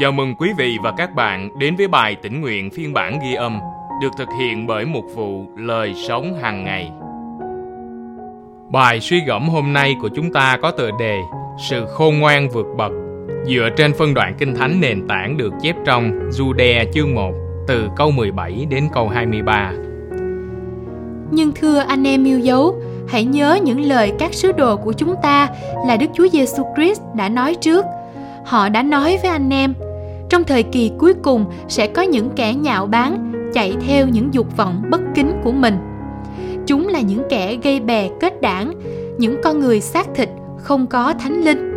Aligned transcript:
Chào 0.00 0.12
mừng 0.12 0.34
quý 0.34 0.52
vị 0.58 0.78
và 0.82 0.92
các 0.96 1.14
bạn 1.14 1.58
đến 1.58 1.76
với 1.76 1.88
bài 1.88 2.16
tỉnh 2.22 2.40
nguyện 2.40 2.70
phiên 2.70 2.92
bản 2.92 3.18
ghi 3.22 3.34
âm 3.34 3.60
được 4.02 4.08
thực 4.18 4.28
hiện 4.38 4.66
bởi 4.66 4.84
mục 4.84 5.04
vụ 5.14 5.46
Lời 5.56 5.94
Sống 6.08 6.34
hàng 6.42 6.64
ngày. 6.64 6.90
Bài 8.72 9.00
suy 9.00 9.20
gẫm 9.20 9.48
hôm 9.48 9.72
nay 9.72 9.96
của 10.02 10.08
chúng 10.16 10.32
ta 10.32 10.58
có 10.62 10.70
tựa 10.70 10.90
đề 10.98 11.18
Sự 11.70 11.86
khôn 11.86 12.18
ngoan 12.18 12.48
vượt 12.48 12.66
bậc 12.76 12.92
dựa 13.46 13.68
trên 13.76 13.92
phân 13.98 14.14
đoạn 14.14 14.34
kinh 14.38 14.54
thánh 14.54 14.80
nền 14.80 15.08
tảng 15.08 15.36
được 15.36 15.52
chép 15.62 15.76
trong 15.84 16.30
Jude 16.30 16.92
chương 16.92 17.14
1 17.14 17.32
từ 17.66 17.88
câu 17.96 18.10
17 18.10 18.66
đến 18.70 18.88
câu 18.92 19.08
23. 19.08 19.72
Nhưng 21.30 21.52
thưa 21.54 21.78
anh 21.78 22.06
em 22.06 22.24
yêu 22.24 22.38
dấu, 22.38 22.74
hãy 23.08 23.24
nhớ 23.24 23.58
những 23.62 23.80
lời 23.80 24.12
các 24.18 24.34
sứ 24.34 24.52
đồ 24.52 24.76
của 24.76 24.92
chúng 24.92 25.14
ta 25.22 25.48
là 25.86 25.96
Đức 25.96 26.10
Chúa 26.14 26.28
Giêsu 26.28 26.62
Christ 26.76 27.00
đã 27.14 27.28
nói 27.28 27.54
trước. 27.54 27.84
Họ 28.44 28.68
đã 28.68 28.82
nói 28.82 29.18
với 29.22 29.30
anh 29.30 29.50
em, 29.50 29.74
trong 30.30 30.44
thời 30.44 30.62
kỳ 30.62 30.90
cuối 30.98 31.14
cùng 31.22 31.44
sẽ 31.68 31.86
có 31.86 32.02
những 32.02 32.30
kẻ 32.36 32.54
nhạo 32.54 32.86
báng, 32.86 33.32
chạy 33.54 33.76
theo 33.86 34.08
những 34.08 34.34
dục 34.34 34.56
vọng 34.56 34.82
bất 34.90 35.00
kính 35.14 35.32
của 35.44 35.52
mình. 35.52 35.74
Chúng 36.66 36.88
là 36.88 37.00
những 37.00 37.22
kẻ 37.30 37.56
gây 37.62 37.80
bè 37.80 38.08
kết 38.20 38.42
đảng, 38.42 38.72
những 39.18 39.36
con 39.42 39.60
người 39.60 39.80
xác 39.80 40.06
thịt 40.14 40.28
không 40.56 40.86
có 40.86 41.14
thánh 41.18 41.40
linh. 41.40 41.72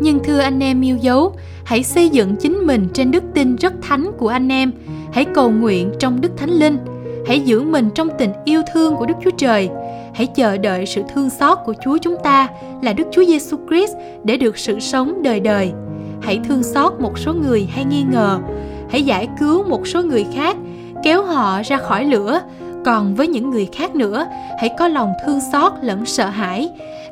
Nhưng 0.00 0.18
thưa 0.24 0.38
anh 0.38 0.62
em 0.62 0.80
yêu 0.80 0.96
dấu, 0.96 1.36
hãy 1.64 1.82
xây 1.82 2.08
dựng 2.08 2.36
chính 2.36 2.66
mình 2.66 2.88
trên 2.94 3.10
đức 3.10 3.24
tin 3.34 3.56
rất 3.56 3.72
thánh 3.82 4.10
của 4.18 4.28
anh 4.28 4.48
em. 4.48 4.72
Hãy 5.12 5.24
cầu 5.24 5.50
nguyện 5.50 5.92
trong 5.98 6.20
đức 6.20 6.36
thánh 6.36 6.50
linh. 6.50 6.78
Hãy 7.26 7.40
giữ 7.40 7.62
mình 7.62 7.90
trong 7.94 8.08
tình 8.18 8.30
yêu 8.44 8.62
thương 8.74 8.96
của 8.96 9.06
Đức 9.06 9.14
Chúa 9.24 9.30
Trời. 9.30 9.68
Hãy 10.14 10.26
chờ 10.26 10.56
đợi 10.56 10.86
sự 10.86 11.02
thương 11.14 11.30
xót 11.30 11.58
của 11.64 11.74
Chúa 11.84 11.98
chúng 11.98 12.16
ta 12.24 12.48
là 12.82 12.92
Đức 12.92 13.04
Chúa 13.12 13.24
Giêsu 13.24 13.56
Christ 13.68 13.92
để 14.24 14.36
được 14.36 14.58
sự 14.58 14.80
sống 14.80 15.22
đời 15.22 15.40
đời. 15.40 15.72
Hãy 16.22 16.40
thương 16.48 16.62
xót 16.62 16.92
một 17.00 17.18
số 17.18 17.34
người 17.34 17.68
hay 17.74 17.84
nghi 17.84 18.02
ngờ. 18.02 18.38
Hãy 18.90 19.02
giải 19.02 19.28
cứu 19.40 19.64
một 19.68 19.86
số 19.86 20.02
người 20.02 20.26
khác, 20.34 20.56
kéo 21.04 21.22
họ 21.22 21.62
ra 21.62 21.76
khỏi 21.76 22.04
lửa. 22.04 22.40
Còn 22.84 23.14
với 23.14 23.28
những 23.28 23.50
người 23.50 23.68
khác 23.72 23.94
nữa, 23.94 24.26
hãy 24.60 24.70
có 24.78 24.88
lòng 24.88 25.12
thương 25.26 25.40
xót 25.52 25.72
lẫn 25.82 26.06
sợ 26.06 26.26
hãi, 26.26 26.70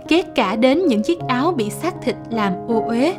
kết 0.08 0.24
cả 0.34 0.56
đến 0.56 0.86
những 0.86 1.02
chiếc 1.02 1.18
áo 1.28 1.52
bị 1.52 1.70
xác 1.70 1.94
thịt 2.02 2.16
làm 2.30 2.52
ô 2.68 2.82
uế. 2.86 3.14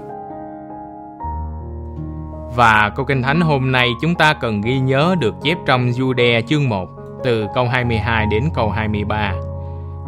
Và 2.56 2.92
câu 2.96 3.06
kinh 3.06 3.22
thánh 3.22 3.42
hôm 3.42 3.72
nay 3.72 3.90
chúng 4.02 4.16
ta 4.16 4.34
cần 4.34 4.62
ghi 4.62 4.80
nhớ 4.80 5.16
được 5.20 5.36
chép 5.44 5.58
trong 5.66 5.92
Jude 5.92 6.42
chương 6.42 6.70
1 6.70 6.90
từ 7.24 7.46
câu 7.56 7.66
22 7.68 8.26
đến 8.32 8.44
câu 8.54 8.70
23. 8.70 9.34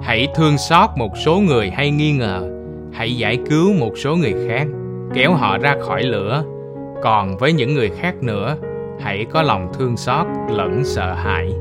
Hãy 0.02 0.28
thương 0.36 0.58
xót 0.58 0.90
một 0.96 1.18
số 1.26 1.40
người 1.40 1.70
hay 1.70 1.92
nghi 1.92 2.12
ngờ, 2.12 2.50
hãy 2.94 3.18
giải 3.18 3.38
cứu 3.50 3.74
một 3.74 3.94
số 3.98 4.16
người 4.16 4.34
khác, 4.48 4.68
kéo 5.14 5.34
họ 5.34 5.58
ra 5.58 5.76
khỏi 5.82 6.04
lửa. 6.04 6.44
Còn 7.02 7.38
với 7.38 7.54
những 7.54 7.74
người 7.74 7.90
khác 7.90 8.16
nữa, 8.22 8.56
hãy 9.00 9.26
có 9.32 9.42
lòng 9.42 9.72
thương 9.74 9.98
xót 9.98 10.28
lẫn 10.50 10.82
sợ 10.84 11.14
hãi. 11.14 11.54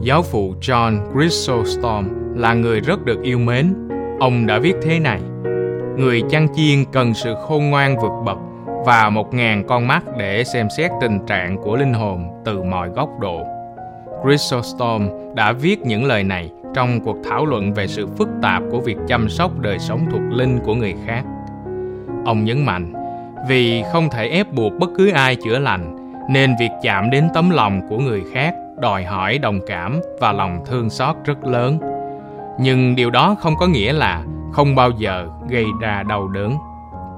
Giáo 0.00 0.22
phụ 0.22 0.54
John 0.60 0.98
Chrysostom 1.12 2.08
là 2.36 2.54
người 2.54 2.80
rất 2.80 3.04
được 3.04 3.22
yêu 3.22 3.38
mến. 3.38 3.74
Ông 4.20 4.46
đã 4.46 4.58
viết 4.58 4.74
thế 4.82 4.98
này: 4.98 5.20
Người 5.96 6.22
chăn 6.30 6.48
chiên 6.54 6.84
cần 6.92 7.14
sự 7.14 7.34
khôn 7.48 7.70
ngoan 7.70 7.96
vượt 7.96 8.12
bậc 8.24 8.38
và 8.86 9.10
một 9.10 9.34
ngàn 9.34 9.64
con 9.66 9.88
mắt 9.88 10.04
để 10.18 10.44
xem 10.44 10.68
xét 10.76 10.90
tình 11.00 11.26
trạng 11.26 11.56
của 11.56 11.76
linh 11.76 11.94
hồn 11.94 12.42
từ 12.44 12.62
mọi 12.62 12.88
góc 12.88 13.08
độ. 13.20 13.40
Chrysostom 14.24 15.08
đã 15.34 15.52
viết 15.52 15.80
những 15.80 16.04
lời 16.04 16.24
này 16.24 16.50
trong 16.74 17.00
cuộc 17.04 17.16
thảo 17.24 17.46
luận 17.46 17.72
về 17.72 17.86
sự 17.86 18.06
phức 18.06 18.28
tạp 18.42 18.62
của 18.70 18.80
việc 18.80 18.96
chăm 19.08 19.28
sóc 19.28 19.58
đời 19.58 19.78
sống 19.78 20.06
thuộc 20.10 20.22
linh 20.30 20.58
của 20.64 20.74
người 20.74 20.94
khác. 21.06 21.24
Ông 22.24 22.44
nhấn 22.44 22.64
mạnh, 22.64 22.92
vì 23.48 23.82
không 23.92 24.08
thể 24.10 24.28
ép 24.28 24.52
buộc 24.52 24.72
bất 24.78 24.90
cứ 24.96 25.10
ai 25.10 25.36
chữa 25.36 25.58
lành, 25.58 25.96
nên 26.30 26.56
việc 26.60 26.70
chạm 26.82 27.10
đến 27.10 27.28
tấm 27.34 27.50
lòng 27.50 27.80
của 27.88 27.98
người 27.98 28.22
khác 28.32 28.54
đòi 28.80 29.04
hỏi 29.04 29.38
đồng 29.38 29.60
cảm 29.66 30.00
và 30.20 30.32
lòng 30.32 30.64
thương 30.66 30.90
xót 30.90 31.16
rất 31.24 31.44
lớn. 31.44 31.78
Nhưng 32.60 32.96
điều 32.96 33.10
đó 33.10 33.36
không 33.40 33.54
có 33.56 33.66
nghĩa 33.66 33.92
là 33.92 34.24
không 34.52 34.74
bao 34.74 34.90
giờ 34.90 35.26
gây 35.48 35.66
ra 35.80 36.02
đau 36.02 36.28
đớn. 36.28 36.56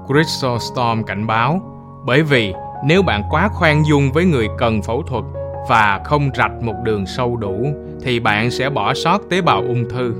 Chrysostom 0.07 1.03
cảnh 1.03 1.27
báo, 1.27 1.61
bởi 2.05 2.23
vì 2.23 2.53
nếu 2.85 3.01
bạn 3.01 3.23
quá 3.29 3.47
khoan 3.47 3.85
dung 3.85 4.11
với 4.11 4.25
người 4.25 4.47
cần 4.57 4.81
phẫu 4.81 5.03
thuật 5.03 5.23
và 5.69 6.01
không 6.03 6.29
rạch 6.35 6.61
một 6.61 6.75
đường 6.83 7.05
sâu 7.05 7.37
đủ 7.37 7.65
thì 8.03 8.19
bạn 8.19 8.51
sẽ 8.51 8.69
bỏ 8.69 8.93
sót 8.93 9.21
tế 9.29 9.41
bào 9.41 9.61
ung 9.61 9.89
thư. 9.89 10.13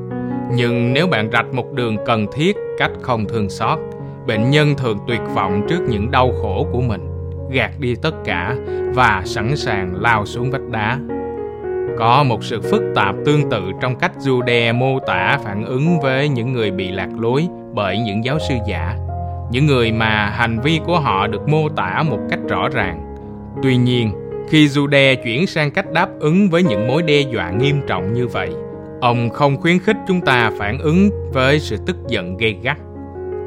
Nhưng 0.52 0.94
nếu 0.94 1.08
bạn 1.08 1.30
rạch 1.32 1.54
một 1.54 1.74
đường 1.74 1.98
cần 2.06 2.26
thiết 2.34 2.56
cách 2.78 2.92
không 3.02 3.26
thương 3.26 3.50
xót, 3.50 3.80
bệnh 4.28 4.50
nhân 4.50 4.76
thường 4.78 4.98
tuyệt 5.08 5.22
vọng 5.36 5.62
trước 5.70 5.80
những 5.90 6.12
đau 6.12 6.32
khổ 6.42 6.68
của 6.72 6.82
mình, 6.82 7.08
gạt 7.52 7.72
đi 7.80 7.96
tất 7.96 8.16
cả 8.26 8.56
và 8.94 9.22
sẵn 9.26 9.56
sàng 9.56 9.96
lao 9.96 10.26
xuống 10.26 10.52
vách 10.52 10.70
đá. 10.72 11.00
Có 11.98 12.24
một 12.24 12.44
sự 12.44 12.62
phức 12.62 12.82
tạp 12.96 13.16
tương 13.26 13.50
tự 13.50 13.62
trong 13.82 13.96
cách 13.96 14.12
Jude 14.20 14.76
mô 14.76 15.00
tả 15.00 15.40
phản 15.44 15.66
ứng 15.66 16.00
với 16.00 16.30
những 16.30 16.54
người 16.54 16.72
bị 16.72 16.92
lạc 16.92 17.10
lối 17.20 17.48
bởi 17.74 18.00
những 18.00 18.26
giáo 18.26 18.38
sư 18.40 18.56
giả 18.68 18.98
những 19.52 19.66
người 19.66 19.92
mà 19.92 20.30
hành 20.30 20.60
vi 20.60 20.80
của 20.86 21.00
họ 21.00 21.28
được 21.28 21.48
mô 21.48 21.70
tả 21.70 22.04
một 22.10 22.20
cách 22.30 22.40
rõ 22.48 22.70
ràng. 22.70 23.16
Tuy 23.64 23.78
nhiên, 23.78 24.12
khi 24.50 24.68
Jude 24.68 25.16
chuyển 25.24 25.48
sang 25.48 25.72
cách 25.72 25.92
đáp 25.94 26.10
ứng 26.20 26.50
với 26.50 26.64
những 26.64 26.88
mối 26.88 27.02
đe 27.02 27.22
dọa 27.22 27.52
nghiêm 27.52 27.82
trọng 27.88 28.14
như 28.14 28.28
vậy, 28.28 28.50
ông 29.02 29.30
không 29.30 29.58
khuyến 29.62 29.80
khích 29.80 29.98
chúng 30.08 30.22
ta 30.22 30.52
phản 30.58 30.80
ứng 30.80 31.10
với 31.34 31.60
sự 31.60 31.78
tức 31.86 31.96
giận 32.08 32.38
gây 32.38 32.58
gắt. 32.64 32.78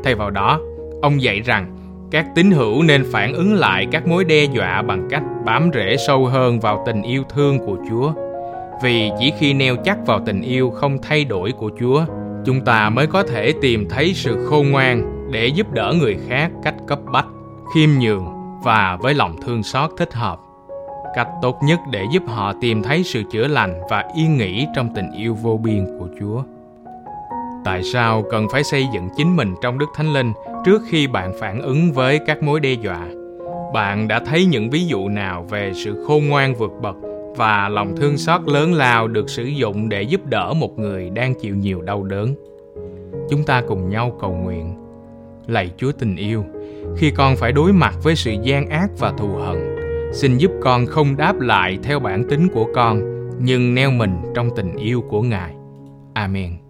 Thay 0.04 0.14
vào 0.14 0.30
đó, 0.30 0.60
ông 1.02 1.22
dạy 1.22 1.40
rằng 1.40 1.76
các 2.10 2.26
tín 2.34 2.50
hữu 2.50 2.82
nên 2.82 3.04
phản 3.12 3.34
ứng 3.34 3.54
lại 3.54 3.86
các 3.90 4.06
mối 4.06 4.24
đe 4.24 4.44
dọa 4.44 4.82
bằng 4.82 5.08
cách 5.10 5.22
bám 5.44 5.70
rễ 5.74 5.96
sâu 6.06 6.26
hơn 6.26 6.60
vào 6.60 6.82
tình 6.86 7.02
yêu 7.02 7.22
thương 7.28 7.58
của 7.58 7.76
Chúa. 7.90 8.12
Vì 8.82 9.10
chỉ 9.18 9.32
khi 9.38 9.52
neo 9.52 9.76
chắc 9.84 9.98
vào 10.06 10.20
tình 10.26 10.42
yêu 10.42 10.70
không 10.70 10.98
thay 11.02 11.24
đổi 11.24 11.52
của 11.52 11.70
Chúa, 11.80 12.04
chúng 12.44 12.60
ta 12.60 12.90
mới 12.90 13.06
có 13.06 13.22
thể 13.22 13.52
tìm 13.62 13.88
thấy 13.88 14.14
sự 14.14 14.46
khôn 14.46 14.70
ngoan 14.70 15.28
để 15.32 15.46
giúp 15.46 15.72
đỡ 15.72 15.94
người 16.00 16.16
khác 16.28 16.50
cách 16.62 16.74
cấp 16.86 16.98
bách, 17.12 17.26
khiêm 17.74 17.90
nhường 18.00 18.26
và 18.64 18.98
với 19.00 19.14
lòng 19.14 19.36
thương 19.46 19.62
xót 19.62 19.90
thích 19.98 20.14
hợp. 20.14 20.38
Cách 21.14 21.28
tốt 21.42 21.58
nhất 21.62 21.80
để 21.90 22.04
giúp 22.12 22.22
họ 22.26 22.52
tìm 22.60 22.82
thấy 22.82 23.02
sự 23.04 23.22
chữa 23.30 23.46
lành 23.46 23.80
và 23.90 24.04
yên 24.16 24.36
nghỉ 24.36 24.66
trong 24.76 24.94
tình 24.94 25.12
yêu 25.12 25.34
vô 25.34 25.56
biên 25.56 25.86
của 25.98 26.08
Chúa. 26.20 26.42
Tại 27.64 27.82
sao 27.82 28.24
cần 28.30 28.46
phải 28.52 28.64
xây 28.64 28.86
dựng 28.94 29.08
chính 29.16 29.36
mình 29.36 29.54
trong 29.62 29.78
Đức 29.78 29.86
Thánh 29.94 30.12
Linh 30.12 30.32
trước 30.64 30.82
khi 30.88 31.06
bạn 31.06 31.32
phản 31.40 31.62
ứng 31.62 31.92
với 31.92 32.20
các 32.26 32.42
mối 32.42 32.60
đe 32.60 32.72
dọa? 32.72 33.08
Bạn 33.74 34.08
đã 34.08 34.20
thấy 34.26 34.44
những 34.44 34.70
ví 34.70 34.86
dụ 34.86 35.08
nào 35.08 35.46
về 35.50 35.72
sự 35.74 36.04
khôn 36.06 36.28
ngoan 36.28 36.54
vượt 36.54 36.72
bậc 36.82 36.96
và 37.36 37.68
lòng 37.68 37.96
thương 37.96 38.16
xót 38.16 38.40
lớn 38.46 38.72
lao 38.72 39.08
được 39.08 39.30
sử 39.30 39.44
dụng 39.44 39.88
để 39.88 40.02
giúp 40.02 40.26
đỡ 40.26 40.52
một 40.56 40.78
người 40.78 41.10
đang 41.10 41.34
chịu 41.34 41.54
nhiều 41.54 41.82
đau 41.82 42.02
đớn? 42.02 42.34
Chúng 43.30 43.44
ta 43.44 43.62
cùng 43.68 43.90
nhau 43.90 44.16
cầu 44.20 44.32
nguyện 44.32 44.74
lạy 45.46 45.70
Chúa 45.76 45.92
tình 45.92 46.16
yêu, 46.16 46.44
khi 46.96 47.10
con 47.10 47.36
phải 47.36 47.52
đối 47.52 47.72
mặt 47.72 47.94
với 48.02 48.16
sự 48.16 48.32
gian 48.42 48.68
ác 48.68 48.90
và 48.98 49.12
thù 49.18 49.28
hận, 49.28 49.76
xin 50.12 50.38
giúp 50.38 50.50
con 50.62 50.86
không 50.86 51.16
đáp 51.16 51.40
lại 51.40 51.78
theo 51.82 52.00
bản 52.00 52.24
tính 52.28 52.48
của 52.54 52.66
con, 52.74 53.02
nhưng 53.38 53.74
neo 53.74 53.90
mình 53.90 54.16
trong 54.34 54.50
tình 54.56 54.76
yêu 54.76 55.04
của 55.08 55.22
Ngài. 55.22 55.54
Amen. 56.14 56.69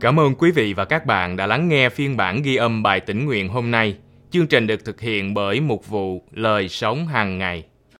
Cảm 0.00 0.20
ơn 0.20 0.34
quý 0.34 0.50
vị 0.50 0.72
và 0.72 0.84
các 0.84 1.06
bạn 1.06 1.36
đã 1.36 1.46
lắng 1.46 1.68
nghe 1.68 1.88
phiên 1.88 2.16
bản 2.16 2.42
ghi 2.42 2.56
âm 2.56 2.82
bài 2.82 3.00
tĩnh 3.00 3.24
nguyện 3.26 3.48
hôm 3.48 3.70
nay. 3.70 3.96
Chương 4.30 4.46
trình 4.46 4.66
được 4.66 4.84
thực 4.84 5.00
hiện 5.00 5.34
bởi 5.34 5.60
mục 5.60 5.88
vụ 5.88 6.22
Lời 6.32 6.68
Sống 6.68 7.06
hàng 7.06 7.38
ngày 7.38 7.64